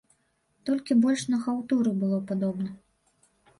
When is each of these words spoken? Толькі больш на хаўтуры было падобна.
Толькі 0.69 0.97
больш 1.03 1.27
на 1.35 1.39
хаўтуры 1.45 1.95
было 2.01 2.19
падобна. 2.35 2.69